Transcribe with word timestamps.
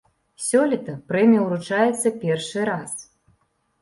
Сёлета 0.45 0.95
прэмія 1.11 1.41
ўручаецца 1.49 2.15
першы 2.25 2.67
раз. 2.71 2.91